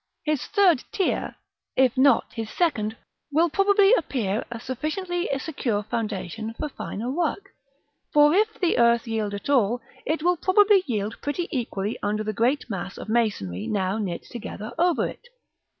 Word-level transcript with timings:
His 0.23 0.47
third 0.47 0.83
tier, 0.91 1.35
if 1.75 1.95
not 1.95 2.33
his 2.33 2.49
second, 2.49 2.95
will 3.31 3.51
probably 3.51 3.93
appear 3.93 4.43
a 4.49 4.59
sufficiently 4.59 5.29
secure 5.37 5.83
foundation 5.83 6.55
for 6.55 6.69
finer 6.69 7.11
work; 7.11 7.49
for 8.11 8.33
if 8.33 8.59
the 8.59 8.79
earth 8.79 9.07
yield 9.07 9.35
at 9.35 9.47
all, 9.47 9.79
it 10.07 10.23
will 10.23 10.37
probably 10.37 10.81
yield 10.87 11.21
pretty 11.21 11.47
equally 11.51 11.99
under 12.01 12.23
the 12.23 12.33
great 12.33 12.67
mass 12.67 12.97
of 12.97 13.09
masonry 13.09 13.67
now 13.67 13.99
knit 13.99 14.23
together 14.23 14.73
over 14.79 15.05
it. 15.07 15.27